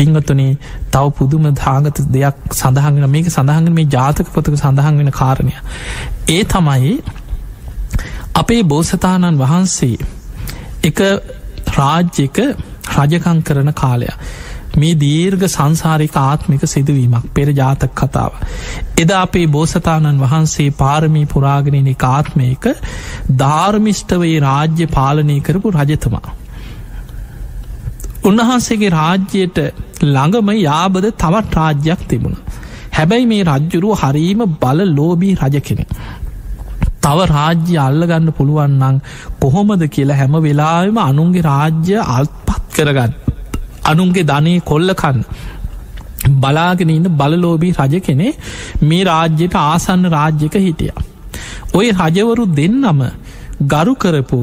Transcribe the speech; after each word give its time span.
පිංගතුනේ 0.00 0.52
තව 0.90 1.04
පුදුම 1.14 1.48
ධාගත 1.54 2.02
දෙයක් 2.10 2.38
සඳහගෙන 2.54 3.08
මේක 3.10 3.28
සඳහන් 3.28 3.72
මේ 3.72 3.88
ජාතක 3.88 4.32
පොතක 4.34 4.56
සඳහන් 4.56 5.00
වෙන 5.00 5.12
කාරණය. 5.12 5.54
ඒ 6.28 6.42
තමයි 6.46 6.94
අපේ 8.34 8.62
බෝසතාණන් 8.64 9.38
වහන්සේ 9.38 9.96
එක 10.84 11.02
රාජ්‍යක 11.72 12.40
රජකං 12.92 13.42
කරන 13.42 13.72
කාලයක්. 13.74 14.16
මේ 14.74 14.94
දීර්ඝ 14.96 15.46
සංසාරික 15.48 16.16
ආත්මික 16.16 16.66
සිදුවීමක් 16.66 17.30
පෙර 17.34 17.48
ජාතක 17.52 17.94
කතාව. 17.96 18.32
එදා 18.98 19.22
අපේ 19.22 19.46
බෝසතාණන් 19.48 20.20
වහන්සේ 20.20 20.70
පාරමී 20.74 21.26
පුරාගෙනන 21.26 21.90
ආත්මයක 22.08 22.70
ධාර්මිෂ්ටවේ 23.36 24.36
රාජ්‍ය 24.40 24.86
පාලනය 24.88 25.40
කරපු 25.42 25.72
රජතුමා. 25.72 26.39
උන්වහන්සේගේ 28.22 28.92
රාජ්‍යයට 28.92 29.58
ළඟම 30.04 30.48
යාබද 30.58 31.06
තවත් 31.14 31.54
රාජ්‍යයක් 31.54 32.00
තිබුණ. 32.08 32.36
හැබැයි 32.92 33.26
මේ 33.26 33.44
රජ්ජුරුව 33.44 33.94
හරීම 33.96 34.40
බල 34.60 34.80
ලෝබී 34.90 35.34
රජ 35.36 35.56
කෙනෙ. 35.60 35.84
තව 37.00 37.18
රාජ්‍ය 37.28 37.78
අල්ලගන්න 37.78 38.28
පුළුවන්නන් 38.32 39.00
කොහොමද 39.40 39.82
කියලා 39.88 40.16
හැම 40.16 40.34
වෙලාම 40.38 41.00
අනුන්ගේ 41.00 41.42
රාජ්‍ය 41.42 41.96
අල්පත් 42.08 42.50
කරගන්න. 42.74 43.12
අනුන්ගේ 43.84 44.24
ධනය 44.24 44.54
කොල්ලකන්න. 44.62 45.24
බලාගෙන 46.34 46.90
ඉන්න 46.90 47.08
බලලෝබී 47.12 47.74
රජ 47.78 48.00
කෙනෙ 48.00 48.26
මේ 48.82 49.04
රාජ්‍යයට 49.04 49.54
ආසන්න 49.58 50.04
රාජ්‍යක 50.08 50.54
හිටිය. 50.58 50.92
ඔය 51.74 51.86
රජවරු 51.92 52.44
දෙන්නම 52.54 53.00
ගරු 53.64 53.94
කරපු 53.94 54.40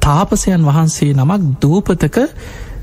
තාපසයන් 0.00 0.62
වහන්සේ 0.62 1.12
නමක් 1.14 1.42
දූපතක 1.62 2.16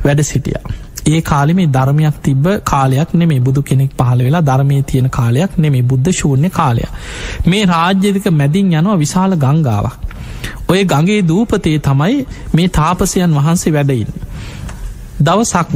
වැඩ 0.03 0.21
සිටිය. 0.23 0.59
ඒ 1.07 1.21
කාලෙ 1.21 1.53
මේ 1.53 1.67
ධර්මයක් 1.67 2.17
තිබ්බ 2.23 2.45
කාලයක් 2.63 3.09
නෙමේ 3.13 3.39
බුදු 3.39 3.61
කෙනෙක් 3.61 3.91
පහළ 3.97 4.23
වෙලා 4.23 4.41
ධර්මය 4.41 4.77
තියෙන 4.83 5.09
කාලයක් 5.09 5.57
නෙමේ 5.57 5.83
බුද්ධ 5.83 6.11
ශූර්ණය 6.11 6.49
කාලය. 6.51 6.85
මේ 7.47 7.63
රාජ්‍යදික 7.65 8.25
මැදින් 8.31 8.73
යනවා 8.73 8.97
විශාල 8.97 9.37
ගංගාවක්. 9.37 9.93
ඔය 10.69 10.81
ගගේ 10.85 11.21
දූපතේ 11.23 11.77
තමයි 11.79 12.15
මේ 12.53 12.67
තාපසයන් 12.69 13.31
වහන්සේ 13.31 13.73
වැඩයින්. 13.73 14.09
දවසක් 15.19 15.71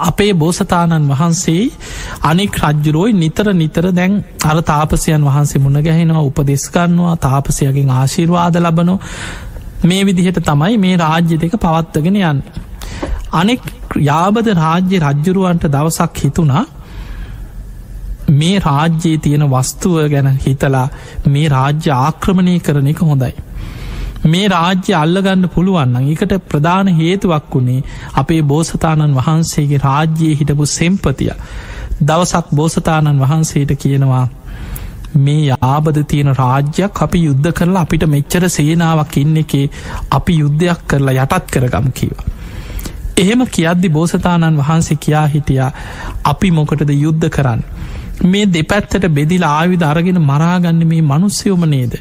අපේ 0.00 0.32
බෝසතාණන් 0.34 1.08
වහන්සේ 1.08 1.62
අනෙක් 2.22 2.56
රජ්ජුරෝයි 2.58 3.12
නිතර 3.14 3.46
නිතර 3.54 3.86
දැන් 3.92 4.12
අර 4.44 4.58
තාපසයන් 4.62 5.24
වහන්සේ 5.24 5.60
මුණ 5.60 5.82
ගැහෙනවා 5.82 6.22
උපදෙස්කන්නවා 6.22 7.16
තාපසයගෙන් 7.18 7.90
ආශිර්වාද 7.90 8.56
ලබනෝ 8.56 8.98
මේ 9.82 10.04
විදිහට 10.04 10.42
තමයි 10.42 10.78
මේ 10.78 10.96
රාජ්‍ය 10.96 11.36
දෙක 11.36 11.54
පවත්වගෙන 11.58 12.16
යන්න. 12.22 12.42
අනෙක් 13.32 13.62
යාබද 14.02 14.48
රාජ්‍ය 14.56 15.00
රජ්ජුරුවන්ට 15.00 15.64
දවසක් 15.68 16.16
හිතුණා 16.18 16.64
මේ 18.30 18.58
රාජ්‍යයේ 18.60 19.18
තියෙන 19.18 19.44
වස්තුව 19.48 19.96
ගැන 20.08 20.28
හිතලා 20.38 20.88
මේ 21.28 21.46
රාජ්‍ය 21.48 21.90
ආක්‍රමණය 21.92 22.58
කරන 22.60 22.86
එක 22.86 23.00
හොඳයි. 23.02 23.32
මේ 24.26 24.48
රාජ්‍ය 24.48 24.94
අල්ලගන්න 24.94 25.48
පුළුවන්න 25.48 26.08
එකට 26.08 26.34
ප්‍රධාන 26.46 26.92
හේතුවක් 26.94 27.54
වුණේ 27.54 27.84
අපේ 28.14 28.42
බෝසතාණන් 28.44 29.16
වහන්සේගේ 29.16 29.80
රාජ්‍යයේ 29.80 30.36
හිටපු 30.36 30.66
සෙම්පතිය. 30.68 31.32
දවසක් 32.02 32.52
බෝසතාණන් 32.52 33.20
වහන්සේට 33.20 33.72
කියනවා 33.76 34.24
මේ 35.16 35.46
යාබද 35.46 36.02
තියෙන 36.04 36.34
රාජ්‍යයක් 36.34 37.02
අපි 37.02 37.24
යුද්ධ 37.24 37.52
කරලා 37.52 37.82
අපිට 37.82 38.04
මෙච්චර 38.06 38.48
සේනාවක් 38.48 39.16
ඉන්න 39.16 39.36
එකේ 39.36 39.70
අපි 40.10 40.38
යුද්ධයක් 40.38 40.82
කරලා 40.86 41.24
යටත් 41.24 41.50
කරගම් 41.50 41.88
කිව. 41.92 42.12
එහෙම 43.16 43.46
කියද්දි 43.48 43.88
බෝසතාණන් 43.88 44.58
වහන්සේ 44.58 44.96
කියා 44.96 45.26
හිටියා 45.26 45.70
අපි 46.24 46.50
මොකටද 46.50 46.90
යුද්ධ 46.96 47.28
කරන්න. 47.28 47.62
මේ 48.24 48.46
දෙපැත්තට 48.48 49.08
බෙදිල 49.10 49.44
ආවිධ 49.44 49.84
අරගෙන 49.84 50.20
මරාගන්න 50.22 50.86
මේ 50.86 51.02
මනුස්්‍යයෝම 51.02 51.66
නේද. 51.66 51.98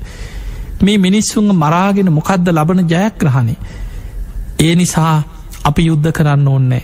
මේ 0.82 0.98
මිනිස්සුන් 0.98 1.56
මරාගෙන 1.56 2.14
මොකක්ද 2.14 2.48
ලබන 2.50 2.86
ජයග්‍රහණය. 2.86 3.56
ඒ 4.60 4.76
නිසා 4.76 5.24
අපි 5.64 5.86
යුද්ධ 5.86 6.12
කරන්න 6.12 6.48
ඕන්නෑ. 6.48 6.84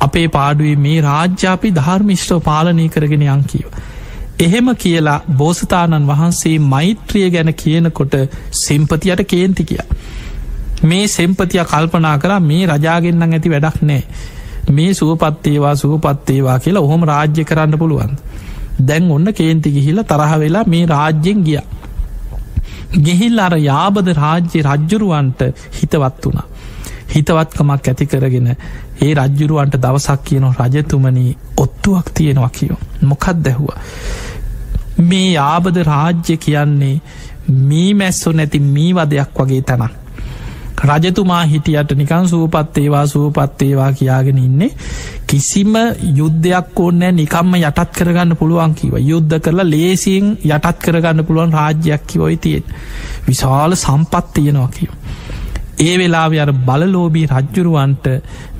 අපේ 0.00 0.28
පාඩුවේ 0.28 0.76
මේ 0.78 1.00
රාජ්‍යාපි 1.00 1.74
ධර්මිෂ්ටව 1.74 2.42
පාලනය 2.42 2.88
කරගෙන 2.88 3.28
යංකීව. 3.28 3.68
එහෙම 4.38 4.68
කියලා 4.76 5.20
බෝසතාණන් 5.36 6.06
වහන්සේ 6.06 6.58
මෛත්‍රිය 6.64 7.30
ගැන 7.30 7.52
කියනකොට 7.54 8.14
සෙම්පතියට 8.52 9.22
කේන්ති 9.24 9.64
කිය. 9.64 9.78
මේ 10.82 11.08
සෙම්පතිය 11.08 11.64
කල්පනා 11.64 12.18
කලා 12.18 12.40
මේ 12.42 12.66
රජාගෙන්න්න 12.66 13.22
ඇති 13.28 13.50
වැඩක් 13.50 13.80
නෑ. 13.82 14.02
මේ 14.70 14.94
සුවපත්තේවා 14.94 15.74
සුවපත්තේවා 15.76 16.58
කියලා 16.58 16.82
ඔහොම 16.82 17.02
රාජ්‍ය 17.04 17.44
කරන්න 17.44 17.78
පුළුවන්. 17.78 18.14
දැන් 18.86 19.10
ඔන්න 19.10 19.32
කේන්ති 19.32 19.70
ගිහිල 19.70 20.02
තරහ 20.04 20.38
වෙලා 20.38 20.64
මේ 20.66 20.84
රාජ්‍යෙන් 20.86 21.42
ගිය. 21.42 21.58
ගෙහිල් 23.00 23.38
අර 23.38 23.58
යාබද 23.60 24.12
රාජ්‍ය 24.14 24.62
රජ්ජුරුවන්ට 24.64 25.42
හිතවත් 25.72 26.24
වුණා. 26.24 26.46
හිතවත්කමක් 27.08 27.88
ඇති 27.88 28.06
කරගෙන 28.06 28.48
ඒ 29.02 29.12
රජ්ජුරුවන්ට 29.14 29.76
දවසක් 29.78 30.24
කියන 30.24 30.48
රජතුමනී 30.54 31.36
ඔත්තුවක් 31.56 32.14
තියෙනවා 32.14 32.50
කියෝ. 32.50 32.80
මොකත් 33.02 33.44
දැහුව. 33.44 33.74
මේ 35.00 35.32
යාබද 35.32 35.76
රාජ්‍ය 35.84 36.36
කියන්නේ 36.38 37.00
මී 37.48 37.94
මැස්සු 37.94 38.32
නැති 38.32 38.60
මී 38.60 38.92
වදයක් 38.94 39.38
වගේ 39.38 39.62
තැන. 39.62 39.88
රජතුමා 40.80 41.44
හිටියට 41.44 41.92
නිකන් 41.92 42.28
සූපත්තේවා 42.28 43.06
සූපත්තේවා 43.06 43.92
කියාගෙන 43.92 44.38
ඉන්නේ 44.38 44.70
කිසිම 45.26 45.74
යුද්ධයක් 46.16 46.80
ඕන්නෑ 46.80 47.12
නිකම්ම 47.12 47.54
යටත් 47.56 47.90
කරගන්න 47.92 48.36
පුළුවන් 48.36 48.74
කිව 48.74 48.94
යුද්ධ 49.02 49.40
කරලා 49.40 49.70
ලේසියෙන් 49.70 50.36
යටත් 50.46 50.78
කරගන්න 50.84 51.24
පුළුවන් 51.24 51.52
රාජ්‍යයක් 51.52 52.06
කිවොයි 52.06 52.36
තියෙන් 52.36 52.64
විශාල 53.28 53.76
සම්පත් 53.76 54.24
තියෙනවා 54.34 54.68
කියව. 54.68 54.92
ඒ 55.80 55.94
වෙලාව 55.98 56.32
අර 56.38 56.52
බලලෝබී 56.68 57.26
රජ්ජුරුවන්ට 57.26 58.06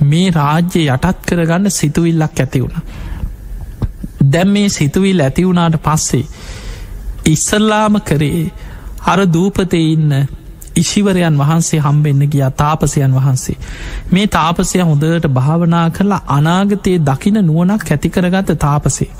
මේ 0.03 0.31
රාජ්‍ය 0.31 0.83
යටත් 0.87 1.23
කරගන්න 1.27 1.71
සිතුවිල්ලක් 1.71 2.41
ඇති 2.41 2.63
වුණ. 2.63 2.83
දැම් 4.29 4.49
මේ 4.51 4.69
සිතුවිල් 4.71 5.21
ඇතිවුණාට 5.21 5.77
පස්සේ 5.83 6.25
ඉස්සල්ලාම 7.27 8.01
කරේ 8.03 8.43
අර 9.05 9.21
දූපතේ 9.29 9.85
ඉන්න 9.87 10.13
ඉශිවරයන් 10.77 11.39
වහන්සේ 11.39 11.81
හම්බෙන්න 11.81 12.23
ගිය 12.27 12.45
තාපසයන් 12.53 13.15
වහන්සේ. 13.15 13.57
මේ 14.11 14.27
තාපසය 14.29 14.81
හොඳට 14.81 15.29
භාවනා 15.31 15.87
කරලා 15.91 16.23
අනාගතයේ 16.29 16.99
දකින 17.01 17.39
නුවනක් 17.43 17.87
ඇතිකරගත්ත 17.89 18.53
තාපසේ. 18.59 19.11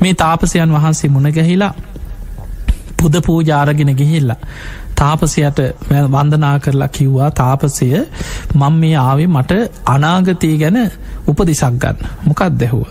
මේ 0.00 0.14
තාපසයන් 0.14 0.72
වහන්සේ 0.72 1.10
මුණගැහිලා 1.10 1.74
පුද 2.98 3.14
පූජාරගෙන 3.22 3.92
ගිහිල්ලා. 3.94 4.40
තාපසයට 4.94 5.58
වන්දනා 6.10 6.58
කරලා 6.58 6.88
කිව්වා 6.90 7.30
තාපසය 7.32 7.88
මං 8.54 8.74
මේ 8.74 8.96
ආවේ 8.98 9.28
මට 9.28 9.52
අනාගතය 9.86 10.52
ගැන 10.58 10.78
උපදිසක් 11.26 11.74
ගන්න 11.76 11.98
මොකක් 12.24 12.42
දැහුව. 12.52 12.86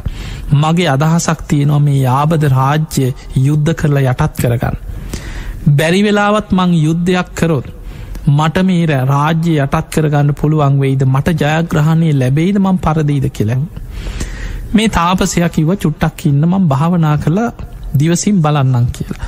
මගේ 0.53 0.89
අදහසක් 0.89 1.39
තියෙනවා 1.47 1.79
මේ 1.79 1.99
යාබද 1.99 2.43
රාජ්‍ය 2.51 3.07
යුද්ධ 3.37 3.73
කරලා 3.73 4.11
යටත් 4.13 4.41
කරගන්න. 4.41 4.77
බැරි 5.69 6.03
වෙලාවත් 6.03 6.51
මං 6.51 6.77
යුද්ධයක් 6.77 7.29
කරොත් 7.33 7.67
මට 8.29 8.63
මේ 8.63 8.99
රාජ්‍ය 9.05 9.57
යටත් 9.57 9.89
කරගන්න 9.91 10.33
පුළුවන් 10.33 10.79
වෙයිද 10.79 11.03
මට 11.05 11.35
ජයග්‍රහණය 11.41 12.13
ලැබෙයිද 12.13 12.57
මං 12.59 12.77
පරදීද 12.79 13.27
කෙලෙම්. 13.31 13.67
මේ 14.73 14.89
තාපසයක් 14.89 15.51
කිව 15.51 15.69
චුට්ටක් 15.77 16.25
ඉන්න 16.25 16.43
මං 16.43 16.67
භාවනා 16.67 17.17
කළ 17.17 17.39
දිවසිම් 17.93 18.41
බලන්නන් 18.41 18.87
කියලා. 18.91 19.27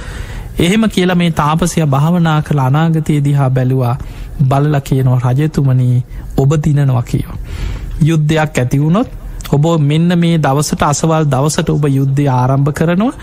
එහෙම 0.60 0.90
කියලා 0.90 1.16
මේ 1.16 1.32
තාපසය 1.34 1.86
භාවනා 1.88 2.40
කළ 2.42 2.60
අනාගතය 2.60 3.18
දිහා 3.22 3.50
බැලුවා 3.50 3.96
බලල 4.42 4.76
කියනවා 4.82 5.34
රජතුමනී 5.34 5.98
ඔබ 6.38 6.52
දිනනවා 6.64 7.04
කියෝ. 7.04 7.38
යුද්ධයක් 8.02 8.58
ඇතිවුණොත් 8.58 9.10
ඔබ 9.50 9.66
මෙන්න 9.82 10.12
මේ 10.16 10.38
දවසට 10.38 10.84
අසවල් 10.84 11.26
දවසට 11.26 11.70
ඔබ 11.70 11.86
යුද්ධය 11.90 12.28
ආරම්භ 12.30 12.72
කරනවා 12.72 13.14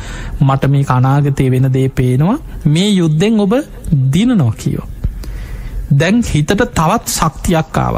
මට 0.41 0.69
මේ 0.69 0.85
අනාගතය 0.89 1.51
වෙන 1.51 1.69
දේ 1.71 1.89
පේනවා 1.91 2.39
මේ 2.67 2.91
යුද්ධෙන් 2.93 3.41
ඔබ 3.41 3.55
දිනනවා 4.11 4.53
කියෝ. 4.55 4.87
දැන් 5.93 6.23
හිතට 6.25 6.55
තවත් 6.55 7.09
ශක්තියක් 7.11 7.79
ආව. 7.79 7.97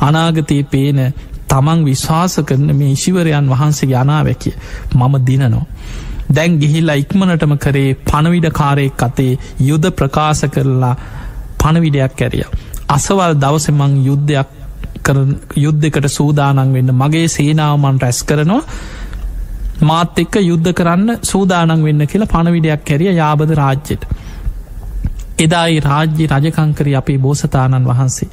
අනාගතයේ 0.00 0.62
පේන 0.64 1.00
තමන් 1.48 1.84
විශ්වාස 1.84 2.40
කරන 2.42 2.74
මේ 2.74 2.94
ශිවරයන් 2.96 3.48
වහන්සේ 3.48 3.92
යනාවැකිය 3.92 4.54
මම 4.94 5.14
දිනනෝ. 5.22 5.64
දැන් 6.28 6.58
ගිහිල්ලා 6.58 6.96
ඉක්මනටම 6.96 7.56
කරේ 7.58 7.94
පණවිඩ 8.02 8.50
කාරයෙක් 8.52 9.02
අතේ 9.02 9.32
යුද 9.60 9.84
ප්‍රකාශ 9.92 10.44
කරලා 10.48 10.94
පණවිඩයක් 11.58 12.20
ඇරිය. 12.20 12.46
අසවල් 12.88 13.32
දවසමං 13.36 13.94
යුද්ධයක් 14.06 14.48
යුද්ධකට 15.56 16.08
සූදානන් 16.10 16.72
වෙන්න 16.72 16.94
මගේ 16.94 17.26
සේනාවමන් 17.28 18.00
රැස් 18.00 18.22
කරනවා 18.24 18.62
මාත් 19.80 20.18
එක්ක 20.18 20.36
යුද්ධ 20.42 20.72
කරන්න 20.72 21.18
සූදානන් 21.22 21.82
වෙන්න 21.82 22.06
කියලා 22.06 22.26
පණවිඩයක් 22.26 22.84
කැරිය 22.84 23.12
යාබද 23.12 23.50
රාජ්‍යට. 23.52 24.06
එදායි 25.38 25.80
රාජ්‍ය 25.80 26.26
රජකංකරි 26.26 26.94
අපේ 26.94 27.18
බෝසතාණන් 27.18 27.84
වහන්සේ. 27.84 28.28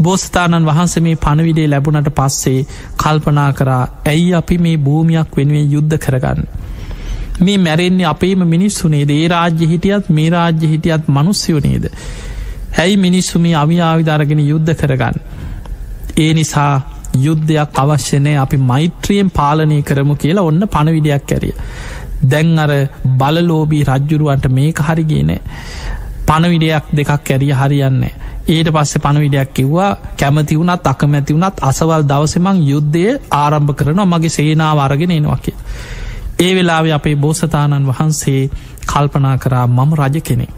බෝස්ථාණන් 0.00 0.66
වහන්ස 0.66 0.96
මේ 0.98 1.16
පණවිඩේ 1.16 1.68
ලැබුණට 1.68 2.10
පස්සේ 2.10 2.66
කල්පනා 2.96 3.52
කරා 3.52 3.82
ඇයි 4.04 4.34
අපි 4.34 4.58
මේ 4.58 4.76
භූමියක් 4.78 5.36
වෙනුවෙන් 5.36 5.72
යුද්ධ 5.72 5.98
කරගන්න. 5.98 6.46
මේ 7.40 7.58
මැරෙන්නේ 7.58 8.06
අපේම 8.06 8.46
මිනිස්සුනේ 8.46 9.04
ඒ 9.10 9.28
රාජ්‍ය 9.28 9.68
හිටියත් 9.68 10.08
මේ 10.10 10.30
රාජ්‍ය 10.30 10.68
හිටියත් 10.68 11.08
මනුස්්‍යයනේද. 11.08 11.90
ඇයි 12.78 12.96
මිනිස්සු 12.98 13.38
මේ 13.38 13.54
අවියාවිධරගෙන 13.54 14.40
යුද්ධ 14.42 14.74
කරගන්න. 14.74 15.18
ඒ 16.16 16.32
නිසා 16.34 16.74
යුද්ධයක් 17.16 17.76
අවශ්‍යනය 17.76 18.32
අපි 18.36 18.56
මෛත්‍රියෙන් 18.62 19.30
පාලනය 19.30 19.82
කරමු 19.82 20.14
කියලා 20.16 20.44
ඔන්න 20.44 20.62
පණවිඩයක් 20.68 21.32
ඇරිය. 21.32 21.54
දැන් 22.24 22.58
අර 22.58 22.72
බලලෝබී 23.18 23.84
රජ්ජුරුවන්ට 23.84 24.46
මේක 24.50 24.78
හරිගේනෑ. 24.80 25.40
පණවිඩයක් 26.26 26.86
දෙකක් 26.92 27.30
ඇරිය 27.30 27.52
හරියන්නේ. 27.52 28.14
ඊට 28.46 28.68
පස්සේ 28.70 29.00
පණවිඩයක් 29.00 29.52
කිව්වා 29.52 29.90
කැමති 30.16 30.58
වුණත් 30.58 30.86
අකමැති 30.86 31.34
වුණත් 31.34 31.62
අසවල් 31.62 32.02
දවසමං 32.04 32.58
යුද්ධය 32.64 33.06
ආරම්භ 33.32 33.74
කරනවා 33.74 34.06
මගේ 34.06 34.28
සේනාව 34.30 34.78
අරගෙන 34.78 35.10
එනවාකිය. 35.12 35.56
ඒ 36.38 36.52
වෙලාවෙ 36.54 36.92
අපේ 36.92 37.16
බෝසතාණන් 37.16 37.88
වහන්සේ 37.88 38.42
කල්පනා 38.86 39.36
කරා 39.38 39.66
මම 39.68 39.94
රජ 39.96 40.20
කෙනෙක්. 40.20 40.52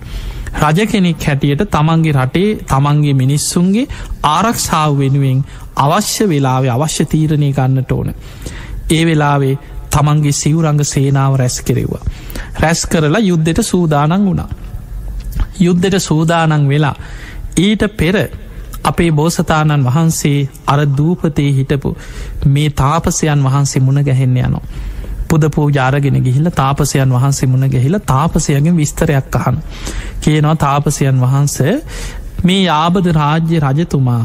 රජ 0.56 0.86
කෙනෙක් 0.86 1.22
හැටියට 1.22 1.64
තමන්ගේ 1.68 2.14
රටේ 2.14 2.50
තමන්ගේ 2.66 3.14
මිනිස්සුන්ගේ 3.14 3.86
ආරක්ෂාව 4.24 4.98
වෙනුවෙන් 4.98 5.44
අවශ්‍ය 5.78 6.24
වෙලාවේ 6.26 6.70
අවශ්‍ය 6.70 7.04
තීරණය 7.06 7.50
ගන්නට 7.52 7.92
ඕන. 7.92 8.14
ඒ 8.90 9.02
වෙලාවේ 9.06 9.58
තමන්ගේ 9.90 10.32
සිවරංග 10.34 10.82
සේනාව 10.84 11.36
රැස් 11.36 11.56
කෙරෙව්වා. 11.62 12.04
රැස් 12.56 12.86
කරලා 12.86 13.22
යුද්ධෙට 13.22 13.62
සූදානන් 13.62 14.24
වුණා. 14.24 14.50
යුද්ධෙට 15.60 15.98
සූදානන් 16.00 16.68
වෙලා 16.68 16.96
ඊට 17.58 17.82
පෙර 17.96 18.16
අපේ 18.84 19.10
බෝසතාණන් 19.12 19.84
වහන්සේ 19.84 20.48
අර 20.66 20.80
දූපතේ 20.92 21.50
හිටපු 21.52 21.96
මේ 22.46 22.70
තාපසයන් 22.72 23.44
වහන්සේ 23.44 23.82
මුණ 23.82 24.04
ගැහෙන්න 24.04 24.36
යනවා. 24.38 24.66
පුද 25.28 25.44
පූජාරගෙන 25.50 26.18
ගිහිල්ල 26.20 26.50
තාපසයන් 26.52 27.12
වහන්සේ 27.12 27.48
මුණ 27.48 27.68
ගැහිල 27.68 27.98
තාපසයගෙන් 28.04 28.76
විස්තරයක් 28.76 29.36
අහන්. 29.36 29.60
කියනවා 30.20 30.56
තාපසයන් 30.56 31.20
වහන්ස 31.20 31.56
මේ 32.44 32.62
යාබද 32.62 33.06
රාජ්‍ය 33.12 33.60
රජතුමා 33.60 34.22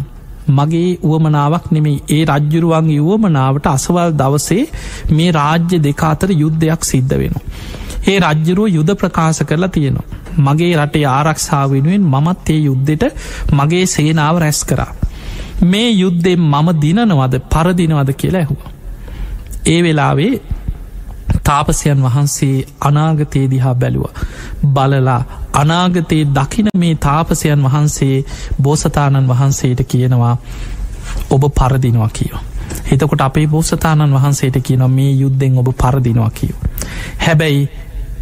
මගේ 0.49 0.89
වුවමනාවක් 1.01 1.71
නෙමේ 1.71 1.99
ඒ 2.09 2.23
රජ්ජුරුවන්ගේ 2.27 2.99
වුවමනාවට 3.01 3.67
අසවල් 3.67 4.11
දවසේ 4.13 4.63
මේ 5.11 5.31
රාජ්‍ය 5.31 5.79
දෙකාතර 5.79 6.31
යුද්ධයක් 6.33 6.83
සිද්ධ 6.83 7.15
වෙන. 7.17 7.35
ඒ 8.07 8.17
රජ්ජුරුව 8.21 8.67
යුද 8.69 8.89
ප්‍රකාශ 8.95 9.41
කරලා 9.43 9.69
තියෙනවා. 9.69 10.07
මගේ 10.39 10.73
රටේ 10.77 11.05
ආරක්ෂාව 11.07 11.71
වෙනුවෙන් 11.71 12.03
මමත් 12.03 12.49
ඒ 12.49 12.59
යුද්ධෙට 12.59 13.03
මගේ 13.53 13.85
සේනාව 13.87 14.37
රැස් 14.37 14.61
කරා. 14.65 14.91
මේ 15.63 15.89
යුද්ධෙන් 15.93 16.41
මම 16.41 16.67
දිනනවද 16.81 17.35
පරදිනවද 17.49 18.09
කියලා 18.13 18.39
ඇහුව. 18.39 18.59
ඒ 19.65 19.79
වෙලාවේ 19.83 20.33
තාපසයන් 21.43 22.03
වහන්සේ 22.03 22.65
අනාගතයේ 22.81 23.49
දිහා 23.49 23.75
බැලුව. 23.75 24.05
බලලා 24.67 25.21
අනාගතයේ 25.53 26.25
දකින 26.35 26.67
මේ 26.77 26.95
තාපසයන් 26.97 27.63
වහන්සේ 27.63 28.25
බෝසතාණන් 28.61 29.27
වහන්සේට 29.27 29.81
කියනවා 29.85 30.35
ඔබ 31.29 31.43
පරදිනවා 31.51 32.09
කියෝ. 32.09 32.41
හිතකොට 32.91 33.21
අපේ 33.21 33.47
බෝසතාණන් 33.47 34.13
වහන්සේට 34.13 34.57
කියන 34.63 34.83
මේ 34.89 35.11
යුද්ධෙන් 35.13 35.57
ඔබ 35.57 35.69
පරදිනවා 35.77 36.31
කියෝ. 36.31 36.59
හැබැයි 37.17 37.69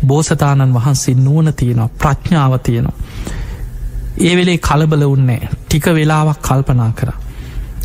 බෝසතාණන් 0.08 0.74
වහන්සේ 0.74 1.16
නුවන 1.16 1.54
තියෙනවා 1.54 1.90
ප්‍රඥාව 1.96 2.60
තියෙනවා. 2.60 2.98
ඒ 4.20 4.36
වෙලේ 4.36 4.58
කලබල 4.60 5.04
උන්නේ 5.06 5.50
ටික 5.60 5.86
වෙලාවක් 5.88 6.42
කල්පනා 6.42 6.92
කර. 6.92 7.12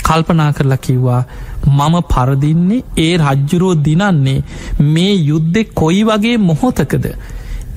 කල්පනා 0.06 0.50
කරලා 0.52 0.76
කිව්වා 0.78 1.22
මම 1.68 1.96
පරදින්නේ 2.10 2.82
ඒ 2.98 3.14
රජ්ජුරෝ 3.18 3.74
දිනන්නේ 3.80 4.38
මේ 4.88 5.14
යුද්ධෙ 5.22 5.62
කොයි 5.74 6.02
වගේ 6.04 6.36
මොහොතකද 6.42 7.06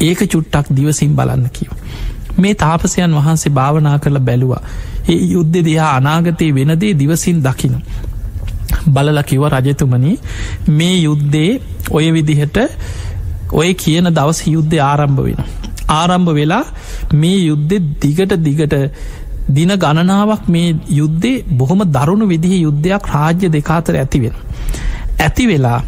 ඒක 0.02 0.20
චුට්ටක් 0.28 0.68
දිවසිම් 0.72 1.16
බලන්න 1.16 1.48
කිව. 1.50 1.72
මේ 2.38 2.54
තාපසයන් 2.56 3.16
වහන්සේ 3.16 3.52
භාවනා 3.52 3.98
කරලා 4.00 4.22
බැලුවා 4.22 4.62
ඒ 5.10 5.22
යුද්ධෙ 5.26 5.66
දිහා 5.66 5.92
අනාගතයේ 5.96 6.54
වෙනදේ 6.54 6.94
දිවසින් 6.94 7.40
දකින. 7.42 7.76
බලල 8.88 9.22
කිව 9.24 9.44
රජතුමනි 9.48 10.14
මේ 10.70 10.96
යුද්ධේ 10.98 11.52
ඔය 11.92 12.06
විදිහට 12.12 12.58
ඔය 13.54 13.70
කියන 13.76 14.08
දවස 14.12 14.42
යුද්ධ 14.48 14.76
ආරම්භ 14.82 15.22
වෙන. 15.22 15.40
ආරම්භ 15.92 16.32
වෙලා 16.34 16.66
මේ 17.14 17.38
යුද්ධෙ 17.42 17.78
දිගට 18.02 18.34
දිගට 18.40 18.76
දින 19.50 19.72
ගණනාවක් 19.76 20.44
මේ 20.48 20.68
යුද්ධේ 20.92 21.44
බොහොම 21.54 21.82
දරුණු 21.92 22.26
විදිහ 22.26 22.54
යුද්ධයක් 22.58 23.14
රාජ්‍ය 23.14 23.48
දෙකාතර 23.50 23.96
ඇතිවෙන. 23.96 24.36
ඇති 25.20 25.46
වෙලා 25.46 25.80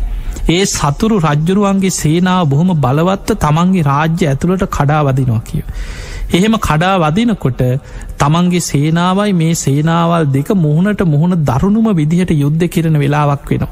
ඒ 0.50 0.64
සතුරු 0.66 1.18
රජ්ජුරුවන්ගේ 1.20 1.94
සේනාව 1.94 2.50
බොහොම 2.50 2.72
බලවත්ව 2.78 3.38
තමන්ගේ 3.38 3.84
රාජ්‍ය 3.84 4.24
ඇතුළට 4.28 4.66
කඩා 4.68 5.02
වදිනවා 5.04 5.42
කියව. 5.42 5.66
එහෙම 6.34 6.56
කඩා 6.60 6.96
වදිනකොට 6.98 7.62
තමන්ගේ 8.20 8.62
සේනාවයි 8.62 9.34
මේ 9.34 9.54
සේනාවල් 9.56 10.26
දෙක 10.28 10.50
මුහුණට 10.58 11.04
මුහුණ 11.06 11.36
දරුණුම 11.44 11.90
විදිහට 11.96 12.32
යුද්ධ 12.36 12.66
කිරණ 12.68 12.98
වෙලාවක් 12.98 13.46
වෙනවා. 13.50 13.72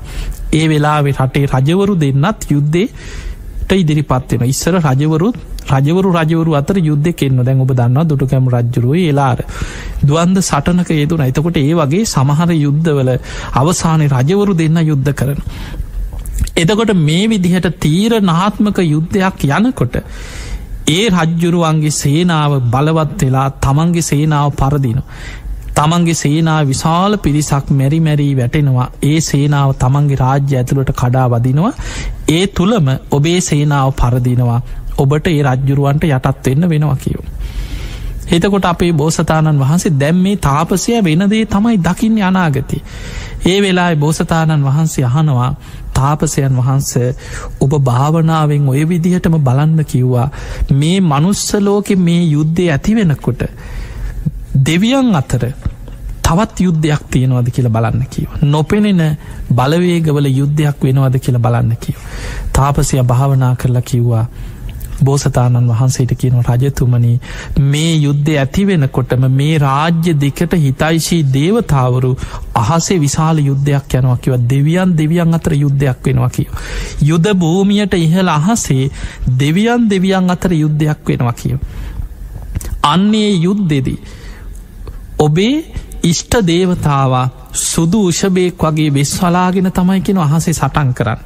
ඒ 0.53 0.65
වෙලාවේ 0.67 1.15
රටේ 1.17 1.45
රජවරු 1.47 1.95
දෙන්නත් 1.95 2.47
යුද්ධේ 2.51 2.87
ඉදිරිපත්වෙන 3.73 4.43
ඉස්සර 4.45 4.75
රජවරුත් 4.79 5.37
රජවරු 5.69 6.09
රජවරු 6.13 6.51
අතර 6.53 6.77
යුද්ධ 6.81 7.09
කෙන්න්න 7.13 7.43
දැන් 7.43 7.61
ඔබ 7.61 7.73
දන්නවා 7.73 8.05
දුටුකැම 8.05 8.49
රජ්ජරුව 8.49 8.95
එලාර 9.03 9.39
දුවන්ද 10.03 10.39
සටනක 10.41 10.91
ඒදුන 10.93 11.23
එතකොට 11.23 11.59
ඒ 11.59 11.73
වගේ 11.73 12.05
සමහර 12.05 12.51
යුද්ධවල 12.57 13.11
අවසානය 13.55 14.07
රජවරු 14.09 14.55
දෙන්න 14.55 14.79
යුද්ධ 14.83 15.11
කරන. 15.13 15.41
එදකොට 16.55 16.93
මේ 16.99 17.27
විදිහට 17.27 17.67
තීර 17.79 18.13
නාත්මක 18.23 18.79
යුද්ධයක් 18.85 19.45
යනකොට 19.49 19.95
ඒ 20.89 21.05
රජ්ජුරුවන්ගේ 21.11 21.95
සේනාව 21.95 22.53
බලවත් 22.71 23.21
වෙලා 23.21 23.47
තමන්ගේ 23.59 24.01
සේනාව 24.03 24.49
පරදින. 24.53 24.99
තමන්ගේ 25.79 26.15
සේනා 26.15 26.59
විශාල 26.65 27.17
පිරිසක් 27.17 27.69
මැරි 27.73 27.99
මැරී 28.01 28.33
වැටෙනවා 28.35 28.87
ඒ 29.03 29.19
සේනාව 29.21 29.71
තමන්ගේ 29.77 30.17
රාජ්‍ය 30.17 30.57
ඇතුළට 30.57 30.91
කඩා 30.95 31.27
වදිනවා 31.29 31.73
ඒ 32.29 32.43
තුළම 32.49 32.89
ඔබේ 33.11 33.39
සේනාව 33.43 33.91
පරදිනවා 33.93 34.59
ඔබට 34.97 35.27
ඒ 35.27 35.41
රජ්ජුරුවන්ට 35.45 36.07
යටත් 36.07 36.45
වෙන්න 36.45 36.69
වෙනවා 36.69 36.97
කියෝ. 36.97 37.25
එතකොට 38.29 38.65
අපේ 38.65 38.91
බෝසතාණන් 38.93 39.59
වහන්සේ 39.59 39.95
දැම් 39.95 40.17
මේ 40.17 40.35
තාපසය 40.39 40.97
වෙනදේ 41.01 41.43
තමයි 41.47 41.77
දකිින් 41.79 42.17
අනාගති. 42.23 42.83
ඒ 43.45 43.57
වෙලා 43.61 43.89
බෝසතාණන් 43.97 44.65
වහන්සේ 44.65 45.05
අහනවා 45.05 45.49
තාපසයන් 45.93 46.57
වහන්ස 46.57 46.91
ඔබ 47.59 47.73
භාවනාවෙන් 47.83 48.69
ඔය 48.69 48.83
විදිහටම 48.85 49.37
බලන්න 49.41 49.85
කිව්වා 49.85 50.27
මේ 50.73 50.97
මනුස්සලෝකෙ 51.03 51.95
මේ 51.97 52.23
යුද්ධය 52.27 52.65
ඇතිවෙනකොට 52.69 53.41
දෙවියන් 54.59 55.15
අතර 55.15 55.43
තවත් 56.23 56.59
යුද්ධයක් 56.59 57.03
තියෙනවද 57.11 57.49
කියලා 57.49 57.71
බලන්න 57.71 58.05
කියව. 58.07 58.29
නොපෙනෙන 58.43 59.01
බලවේගවල 59.51 60.27
යුද්ධයක් 60.31 60.83
වෙනවද 60.83 61.19
කියලා 61.19 61.41
බලන්න 61.41 61.75
කියව. 61.77 61.97
තාපසය 62.53 63.03
භාවනා 63.03 63.55
කරලා 63.55 63.81
කිව්වා 63.83 64.25
බෝසතාණන් 65.01 65.69
වහන්සේට 65.69 66.13
කියන 66.15 66.37
රජතුමනි 66.41 67.13
මේ 67.63 67.93
යුද්ධ 67.95 68.29
ඇතිවෙනකොටම 68.35 69.25
මේ 69.31 69.57
රාජ්‍ය 69.57 70.13
දෙකට 70.15 70.53
හිතයිශී 70.55 71.21
දේවතාවරු 71.33 72.11
අහසේ 72.55 72.99
විශාල 72.99 73.39
යුද්ධයක් 73.39 73.95
යනවා 73.95 74.17
කිව 74.17 74.37
දෙවියන් 74.49 74.95
දෙවියන් 74.97 75.33
අතර 75.33 75.53
යුද්ධයක් 75.55 76.05
වෙනවා 76.05 76.29
කියව. 76.29 76.51
යුද 77.01 77.33
භූමියයට 77.35 77.93
ඉහළ 77.95 78.29
අහසේ 78.29 78.91
දෙවියන් 79.39 79.89
දෙවියන් 79.89 80.29
අතර 80.29 80.53
යුද්ධයක් 80.53 80.99
වෙනවා 81.07 81.33
කියව. 81.33 81.59
අන්නේ 82.83 83.31
යුද්ධෙදී. 83.39 83.99
ඔබේ 85.19 85.55
ඉෂ්ට 86.03 86.33
දේවතාවා 86.47 87.29
සුදු 87.53 87.99
උෂභයෙක් 88.07 88.63
වගේ 88.63 88.93
වෙස්වලාගෙන 88.93 89.71
තමයිකෙන 89.71 90.17
අහසේ 90.19 90.53
සටන් 90.53 90.93
කරන්න. 90.93 91.19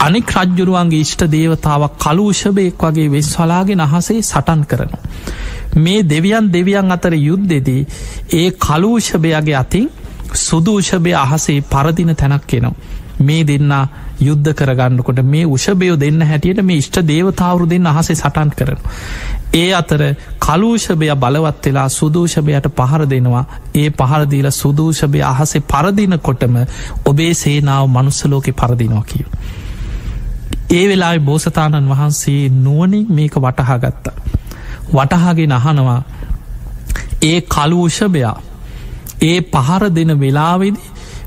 අනික් 0.00 0.32
රජ්ජුරුවන්ගේ 0.32 1.00
ඉෂ්ට 1.00 1.22
දේවතාවක් 1.30 1.98
කලූෂභයෙක් 1.98 2.80
වගේ 2.80 3.10
වෙස් 3.10 3.28
වලාගෙන 3.36 3.80
අහසේ 3.80 4.22
සටන් 4.22 4.64
කරනු. 4.64 4.98
මේ 5.76 6.02
දෙවියන් 6.04 6.52
දෙවියන් 6.52 6.92
අතර 6.92 7.14
යුද්ධෙදී 7.20 7.86
ඒ 8.32 8.48
කලූෂභයගේ 8.58 9.56
අතින් 9.56 9.90
සුදූෂභය 10.36 11.14
අහසේ 11.16 11.60
පරදින 11.62 12.16
තැනක් 12.16 12.46
කෙනවා. 12.46 12.74
මේ 13.20 13.44
දෙන්න 13.44 13.72
යුද්ධ 14.20 14.52
කරගන්නකොට 14.52 15.22
මේ 15.24 15.44
උෂභයෝ 15.46 15.96
දෙන්න 15.96 16.22
හැටියට 16.22 16.62
මේ 16.62 16.76
ඉෂ්ට 16.76 16.98
දේවතාවරු 17.04 17.68
දෙන්න 17.68 17.86
අහසේ 17.86 18.16
සටන් 18.16 18.50
කරන. 18.52 18.78
ඒ 19.54 19.72
අතර 19.72 20.02
කලූෂභය 20.38 21.08
බලවත් 21.16 21.66
වෙලා 21.66 21.88
සුදූෂභයට 21.90 22.68
පහර 22.72 23.06
දෙනවා 23.06 23.44
ඒ 23.74 23.88
පහරදීල 23.92 24.50
සුදූෂභය 24.52 25.22
අහසේ 25.24 25.64
පරදිනකොටම 25.64 26.56
ඔබේ 27.04 27.34
සේනාව 27.34 27.88
මනුස්සලෝකෙ 27.88 28.52
පරදිනවා 28.54 29.04
කියව. 29.04 29.26
ඒ 30.70 30.84
වෙලා 30.88 31.18
බෝසතාණන් 31.20 31.88
වහන්සේ 31.88 32.48
නුවනින් 32.58 33.06
මේක 33.10 33.34
වටහා 33.36 33.78
ගත්තා. 33.78 34.16
වටහාගෙන 34.90 35.52
අහනවා 35.52 36.00
ඒ 37.22 37.40
කලූෂභයා 37.48 38.36
ඒ 39.22 39.38
පහර 39.52 39.84
දෙන 39.90 40.20
වෙලාවෙදි 40.20 40.80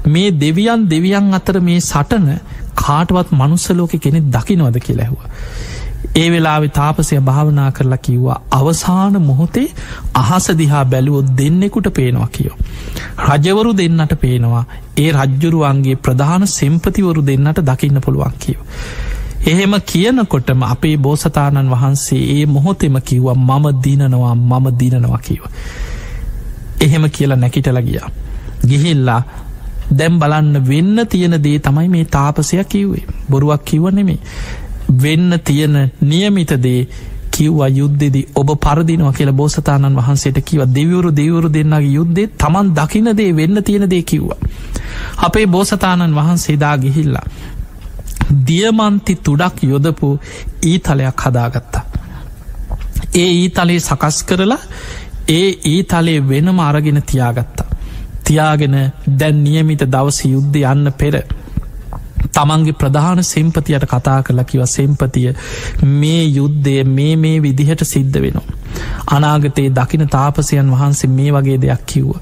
මේ 0.08 0.32
දෙවියන් 0.34 0.82
දෙවියන් 0.86 1.34
අතර 1.34 1.60
මේ 1.60 1.80
සටන 1.82 2.28
කාටවත් 2.76 3.32
මනුස්සලෝක 3.32 3.96
කෙනෙ 4.00 4.20
දකිනවද 4.30 4.78
කියලැහුව. 4.80 5.22
ඒ 6.16 6.28
වෙලාවෙ 6.32 6.68
තාපසය 6.70 7.20
භාවනා 7.22 7.70
කරලා 7.72 7.98
කිව්වා 8.00 8.38
අවසාන 8.52 9.16
මොහොතේ 9.22 9.68
අහස 10.14 10.48
දිහා 10.58 10.86
බැලුවොත් 10.86 11.32
දෙන්නෙකුට 11.38 11.88
පේනවා 11.94 12.30
කියෝ. 12.30 12.58
රජවරු 13.26 13.72
දෙන්නට 13.74 14.14
පේනවා 14.22 14.64
ඒ 14.98 15.10
රජ්ජුරුවන්ගේ 15.14 15.96
ප්‍රධාන 15.98 16.48
සෙම්පතිවරු 16.50 17.26
දෙන්නට 17.26 17.60
දකින්න 17.62 18.02
පුළුවන් 18.02 18.38
කියව. 18.40 18.60
එහෙම 19.46 19.74
කියනකොටම 19.84 20.62
අපේ 20.66 20.96
බෝසතාණන් 21.00 21.72
වහන්සේ 21.72 22.22
ඒ 22.32 22.46
මොහොතෙම 22.48 22.96
කිව්වා 23.04 23.36
මම 23.38 23.66
දිනනවා 23.84 24.36
මම 24.36 24.68
දිනනවා 24.80 25.20
කියව. 25.20 25.44
එහෙම 26.82 27.10
කියලා 27.10 27.38
නැකිටල 27.38 27.82
ගියා. 27.82 28.10
ගිහිල්ලා 28.68 29.22
දැම් 29.92 30.20
බලන්න 30.20 30.62
වෙන්න 30.64 31.08
තියෙන 31.08 31.38
දේ 31.40 31.58
තමයි 31.60 31.90
මේ 31.90 32.06
තාපසයක් 32.08 32.68
කිව්වේ 32.68 33.06
බොරුවක් 33.30 33.64
කිව්ව 33.64 33.92
නෙමේ 33.92 34.20
වෙන්න 35.00 35.40
තියෙන 35.42 35.76
නියමිතදේ 36.04 36.88
කිව්වා 37.32 37.68
යුද්ධෙදි 37.70 38.22
ඔබ 38.36 38.50
පරදිනවා 38.58 39.14
කියල 39.14 39.32
බෝසතාණන් 39.34 39.98
වහන්සේට 39.98 40.40
කිව 40.42 40.62
දෙවවරු 40.70 41.12
දෙවරු 41.12 41.50
දෙන්නගේ 41.50 41.92
යුද්ධේ 41.92 42.28
තමන් 42.36 42.72
දකිනදේ 42.72 43.32
වෙන්න 43.34 43.64
තියෙන 43.64 43.90
දේ 43.90 44.04
කිව්වා. 44.04 44.40
අපේ 45.20 45.48
බෝසතාණන් 45.48 46.16
වහන්සේදා 46.16 46.78
ගිහිල්ලා. 46.78 47.26
දියමන්ති 48.48 49.16
තුඩක් 49.18 49.64
යොදපු 49.64 50.20
ඊතලයක් 50.64 51.22
හදාගත්තා. 51.22 51.84
ඒ 53.16 53.30
ඊතලේ 53.34 53.80
සකස් 53.80 54.24
කරලා 54.24 54.62
ඒ 55.30 55.50
ඊතලේ 55.66 56.20
වෙනම 56.30 56.60
අරගෙන 56.62 57.02
තියාගත්තා. 57.04 57.75
තියාගෙන 58.26 58.78
දැන් 59.16 59.44
නියමිත 59.44 59.88
දවස 59.88 60.20
යුද්ධ 60.26 60.62
යන්න 60.66 60.92
පෙර 60.94 61.16
තමන්ගේ 62.32 62.76
ප්‍රධාන 62.76 63.24
සෙම්පතියට 63.24 63.88
කතා 63.88 64.20
කරලා 64.24 64.46
කිව 64.46 64.66
සෙම්පතිය 64.68 65.34
මේ 65.94 66.24
යුද්ධය 66.32 66.84
මේ 66.90 67.16
මේ 67.18 67.42
විදිහට 67.42 67.84
සිද්ධ 67.86 68.20
වෙනවා. 68.20 68.56
අනාගතයේ 69.10 69.72
දකින 69.72 70.08
තාපසයන් 70.10 70.72
වහන්සේ 70.72 71.10
මේ 71.10 71.32
වගේ 71.32 71.60
දෙයක් 71.60 71.84
කිව්ව. 71.86 72.16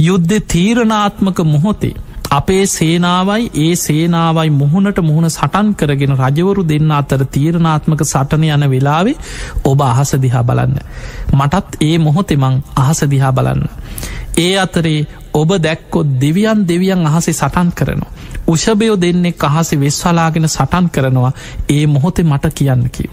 යුද්ධ 0.00 0.36
තීරණාත්මක 0.46 1.38
මොහොතේ 1.46 1.94
අපේ 2.30 2.66
සේනාවයි 2.68 3.50
ඒ 3.56 3.74
සේනාවයි 3.76 4.50
මුහුණට 4.52 4.98
මුහුණ 5.00 5.30
සටන් 5.30 5.68
කරගෙන 5.74 6.14
රජවරු 6.16 6.62
දෙන්න 6.64 6.90
අතර 6.92 7.24
තීරණාත්මක 7.26 8.02
සටන 8.04 8.44
යන 8.46 8.64
වෙලාවේ 8.70 9.16
ඔබ 9.64 9.80
අහස 9.82 10.12
දිහා 10.16 10.44
බලන්න. 10.44 10.76
මටත් 11.34 11.82
ඒ 11.82 11.96
මොහොතෙමං 12.00 12.62
අහස 12.76 13.00
දිහා 13.06 13.32
බලන්න. 13.32 13.64
ඒ 14.38 14.58
අතරේ 14.58 15.06
ඔබ 15.34 15.50
දැක්කොත් 15.62 16.08
දෙවියන් 16.20 16.60
දෙවියන් 16.68 17.06
අහසේ 17.06 17.34
සටන් 17.34 17.70
කරනවා. 17.72 18.12
උෂභයෝ 18.46 19.00
දෙන්නෙක් 19.00 19.44
අහසේ 19.44 19.80
වෙස්වලාගෙන 19.80 20.48
සටන් 20.48 20.86
කරනවා 20.90 21.32
ඒ 21.68 21.86
මොහොතේ 21.86 22.24
මට 22.24 22.54
කියන්න 22.54 22.84
කිව. 22.90 23.10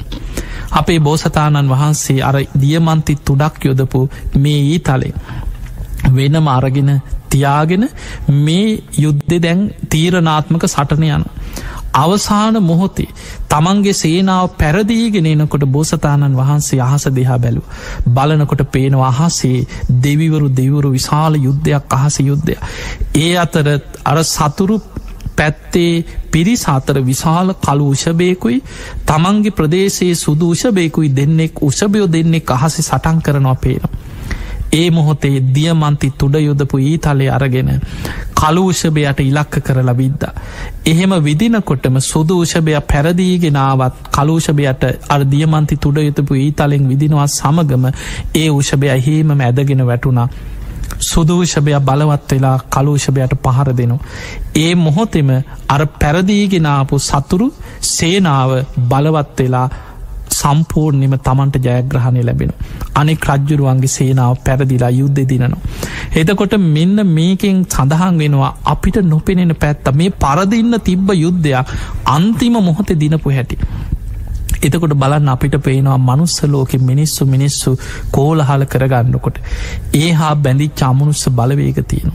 අපේ 0.72 1.00
බෝසතාණන් 1.00 1.70
වහන්සේ 1.70 2.24
අර 2.24 2.38
දියමන්ති 2.62 3.18
තුඩක් 3.26 3.66
යොදපු 3.66 4.10
මේ 4.36 4.60
ඊ 4.64 4.80
තලේ. 4.82 5.14
වෙනම 6.12 6.48
අරගෙන 6.50 6.92
තියාගෙන 7.30 7.90
මේ 8.28 8.84
යුද්ධෙ 8.98 9.42
දැන් 9.42 9.62
තීරණාත්මක 9.90 10.68
සටන 10.68 11.04
යන. 11.10 11.26
අවසාන 11.96 12.58
මොහොතේ 12.62 13.10
තමන්ගේ 13.50 13.96
සේනාව 13.96 14.48
පැරදීගෙන 14.56 15.28
එනකොට 15.28 15.66
බෝසතාණන් 15.68 16.38
වහන්සේ 16.38 16.82
අහස 16.82 17.06
දෙහා 17.12 17.40
බැලු. 17.40 17.62
බලනකොට 18.10 18.64
පේනවා 18.70 19.14
අහසේ 19.18 19.68
දෙවිවරු 20.02 20.50
දෙවරු 20.52 20.92
විශාල 20.92 21.34
යුද්ධයක් 21.38 21.94
අහස 21.94 22.20
යුද්ධය. 22.22 22.56
ඒ 23.16 23.34
අතර 23.38 23.68
අර 24.06 24.18
සතුරු 24.26 24.78
පැත්තේ 25.36 26.06
පිරිස 26.32 26.64
අතර 26.68 26.98
විශාල 27.02 27.54
කලු 27.58 27.86
උෂභයකුයි 27.90 28.60
තමන්ගේ 29.06 29.52
ප්‍රදේශයේ 29.52 30.16
සුදු 30.18 30.50
උෂභයකුයි 30.50 31.10
දෙන්නෙක් 31.12 31.64
උෂභයෝ 31.64 32.10
දෙන්නෙක් 32.10 32.52
අහසි 32.52 32.82
සටන් 32.82 33.22
කරනවා 33.22 33.56
පේනවා. 33.58 33.94
ඒ 34.76 34.88
මොහොතේ 34.92 35.36
දියමන්ති 35.56 36.14
තුඩ 36.18 36.36
යුදපු 36.40 36.78
ඊතලේ 36.80 37.30
අරගෙන 37.30 37.70
කලූෂභයට 38.36 39.20
ඉලක්ක 39.22 39.60
කරලා 39.62 39.96
විද්දා. 39.96 40.34
එහෙම 40.86 41.14
විදිනකොටම 41.24 42.00
සුදූෂභය 42.02 42.82
පැරදීගෙනාවත් 42.84 43.96
කලූෂභයට 44.12 44.84
අර 45.10 45.22
දියමන්ති 45.26 45.78
තුඩ 45.78 45.98
යුතුපු 46.00 46.34
ඊතලෙන් 46.38 46.90
විදිනවා 46.90 47.28
සමගම 47.30 47.86
ඒ 48.36 48.50
උෂභය 48.52 48.92
හේම 49.00 49.40
ඇදගෙන 49.40 49.88
වැටුණා. 49.88 50.28
සුදූෂභය 51.02 51.80
බලවත් 51.82 52.32
වෙලා 52.32 52.60
කලූෂභයට 52.70 53.34
පහර 53.44 53.74
දෙනු. 53.74 54.00
ඒ 54.56 54.76
මොහොතෙම 54.78 55.30
අර 55.70 55.82
පැරදීගෙනාපු 56.00 57.00
සතුරු 57.02 57.48
සේනාව 57.82 58.52
බලවත් 58.90 59.40
වෙලා 59.40 59.68
සම්පූර්ණිම 60.46 61.16
තමන්ට 61.20 61.58
ජයග්‍රහණය 61.68 62.24
ලැබෙන. 62.24 62.52
අනෙක් 62.96 63.28
රජ්ජුරුවන්ගේ 63.30 63.94
සේනාව 63.98 64.36
පැරදිලා 64.46 64.92
යුද්ධ 64.92 65.22
දිනනවා. 65.32 65.62
එතකොට 66.16 66.56
මෙන්න 66.68 66.98
මේකෙන් 67.10 67.58
සඳහන් 67.68 68.18
වෙනවා 68.18 68.52
අපිට 68.66 68.98
නොපෙනෙන 69.06 69.56
පැත්ත 69.56 69.90
මේ 69.94 70.16
පරදින්න 70.24 70.80
තිබ්බ 70.90 71.10
යුද්ධයක් 71.16 71.74
අන්තිම 72.08 72.58
මොහොත 72.62 72.92
දිනපු 73.04 73.30
හැටි. 73.30 73.58
එතකොට 74.66 74.96
බලන්න 74.96 75.30
අපිට 75.30 75.58
පේනවා 75.62 75.98
මනුස්ස 76.00 76.38
ලෝක 76.46 76.74
මිනිස්සු 76.82 77.26
මිනිස්සු 77.28 77.76
කෝලහල 78.12 78.66
කරගන්නකොට. 78.66 79.40
ඒ 79.96 80.12
හා 80.14 80.34
බැඳි 80.38 80.68
චාමනුස්ස 80.76 81.24
බලවේග 81.32 81.80
තියෙනු. 81.86 82.14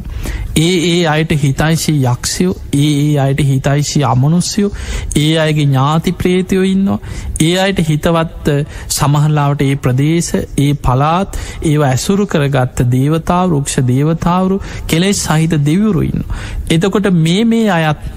ඒ 0.59 0.75
ඒ 0.87 1.01
අයට 1.07 1.33
හිතයිශී 1.39 1.99
යක්ෂයෝ 2.05 2.55
ඒ 2.77 2.91
ඒ 3.01 3.19
අයට 3.19 3.43
හිතයිශී 3.45 4.05
අමනුස්යෝ 4.05 4.71
ඒ 5.17 5.33
අයගේ 5.39 5.67
ඥාති 5.67 6.13
ප්‍රේතයෝ 6.15 6.65
ඉන්නවා 6.65 6.99
ඒ 7.41 7.53
අයට 7.59 7.83
හිතවත් 7.89 8.49
සමහල්ලාවට 8.91 9.63
ඒ 9.63 9.75
ප්‍රදේශ 9.79 10.33
ඒ 10.37 10.71
පලාත් 10.83 11.41
ඒවා 11.65 11.91
ඇසුරු 11.91 12.27
කරගත්ත 12.27 12.87
දේවතාව 12.91 13.51
රුක්ෂ 13.51 13.77
දේවතාවරු 13.87 14.63
කෙලෙස් 14.87 15.27
සහිත 15.27 15.55
දෙවරුඉන්න. 15.65 16.25
එතකොට 16.71 17.13
මේ 17.19 17.45
මේ 17.47 17.69
අයත් 17.73 18.09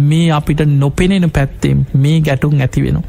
මේ 0.00 0.30
අපිට 0.30 0.60
නොපෙනෙන 0.74 1.30
පැත්තෙම් 1.30 1.86
මේ 1.94 2.20
ගැටුම් 2.20 2.60
ඇතිවෙනවා. 2.60 3.04